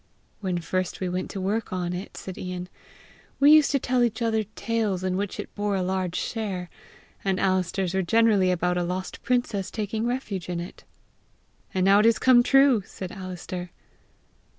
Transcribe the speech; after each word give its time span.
"When 0.39 0.57
first 0.57 0.99
we 0.99 1.07
went 1.09 1.29
to 1.29 1.39
work 1.39 1.71
on 1.71 1.93
it," 1.93 2.17
said 2.17 2.35
Ian, 2.35 2.69
"we 3.39 3.51
used 3.51 3.69
to 3.69 3.77
tell 3.77 4.01
each 4.03 4.19
other 4.19 4.45
tales 4.55 5.03
in 5.03 5.15
which 5.15 5.39
it 5.39 5.53
bore 5.53 5.75
a 5.75 5.83
large 5.83 6.15
share, 6.15 6.71
and 7.23 7.39
Alister's 7.39 7.93
were 7.93 8.01
generally 8.01 8.49
about 8.49 8.77
a 8.79 8.83
lost 8.83 9.21
princess 9.21 9.69
taking 9.69 10.07
refuge 10.07 10.49
in 10.49 10.59
it!" 10.59 10.85
"And 11.71 11.85
now 11.85 11.99
it 11.99 12.07
is 12.07 12.17
come 12.17 12.41
true!" 12.41 12.81
said 12.83 13.11
Alister. 13.11 13.69